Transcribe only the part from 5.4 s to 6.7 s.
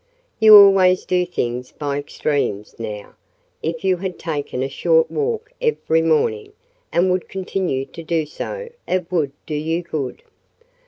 every morning,